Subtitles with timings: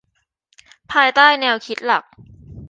[0.91, 2.03] ภายใต้แนวคิดหลัก